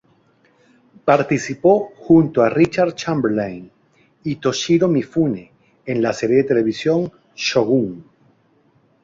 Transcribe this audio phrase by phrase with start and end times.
[1.05, 3.71] Participó junto a Richard Chamberlain
[4.23, 5.51] y Toshiro Mifune
[5.85, 8.03] en la serie de televisión "Shogun".